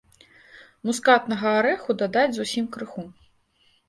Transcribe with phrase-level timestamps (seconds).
[0.89, 3.05] Мускатнага арэху дадаць зусім крыху.